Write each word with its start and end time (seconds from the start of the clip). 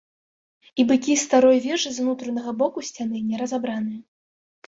І 0.83 0.85
быкі 0.91 1.13
старой 1.23 1.59
вежы 1.65 1.89
з 1.97 2.05
унутранага 2.05 2.51
боку 2.61 2.79
сцяны 2.89 3.17
не 3.29 3.37
разабраныя. 3.43 4.01